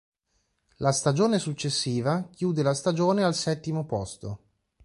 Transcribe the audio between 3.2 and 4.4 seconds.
al settimo posto.